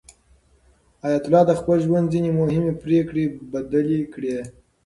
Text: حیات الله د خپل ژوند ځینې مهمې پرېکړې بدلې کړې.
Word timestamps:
حیات 1.03 1.23
الله 1.27 1.43
د 1.47 1.51
خپل 1.59 1.77
ژوند 1.85 2.07
ځینې 2.13 2.29
مهمې 2.39 2.73
پرېکړې 2.83 3.25
بدلې 3.51 3.99
کړې. 4.13 4.35